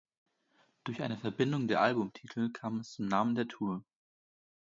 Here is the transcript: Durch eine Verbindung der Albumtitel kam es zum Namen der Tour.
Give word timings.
Durch 0.83 1.03
eine 1.03 1.15
Verbindung 1.19 1.67
der 1.67 1.79
Albumtitel 1.79 2.49
kam 2.51 2.79
es 2.79 2.93
zum 2.93 3.05
Namen 3.05 3.35
der 3.35 3.47
Tour. 3.47 3.83